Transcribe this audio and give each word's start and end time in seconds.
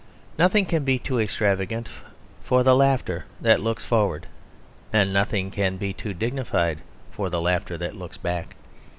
Nothing 0.35 0.65
can 0.65 0.83
be 0.83 0.97
too 0.97 1.19
extravagant 1.19 1.87
for 2.41 2.63
the 2.63 2.75
laughter 2.75 3.25
that 3.39 3.59
looks 3.61 3.85
forward; 3.85 4.25
and 4.91 5.13
nothing 5.13 5.51
can 5.51 5.77
be 5.77 5.93
too 5.93 6.15
dignified 6.15 6.79
for 7.11 7.29
the 7.29 7.39
laughter 7.39 7.77
that 7.77 7.95
looks 7.95 8.17
back. 8.17 8.55